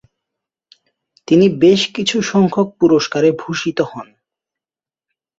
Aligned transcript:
তিনি 1.27 1.45
বেশ 1.59 1.81
কিছুসংখ্যক 1.95 2.67
পুরস্কারে 2.79 3.29
ভূষিত 3.41 3.79
হন। 3.81 4.07